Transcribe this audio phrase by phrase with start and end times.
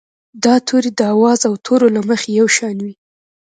[0.43, 2.93] دا توري د آواز او تورو له مخې یو شان وي.